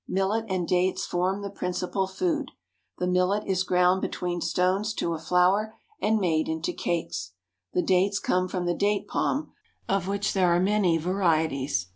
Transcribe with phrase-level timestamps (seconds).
[0.07, 2.49] Millet and dates form the principal food.
[2.97, 7.33] The millet is ground between stones to a flour, and made into cakes.
[7.73, 9.51] The dates come from the date palm,
[9.87, 11.85] of which there are many varieties.